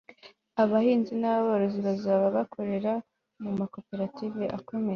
[0.63, 2.93] abahinzi n'aborozi bazaba bakorera
[3.43, 4.89] mu makoperative akomeye